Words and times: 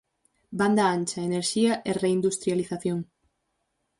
Banda 0.59 0.83
ancha, 0.95 1.19
enerxía 1.29 1.73
e 1.89 1.91
reindustrialización. 2.03 2.99